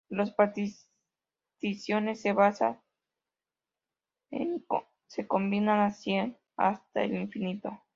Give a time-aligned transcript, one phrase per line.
[0.09, 2.75] Las particiones de bases
[5.07, 6.17] se combinan así
[6.57, 7.81] hasta el infinito.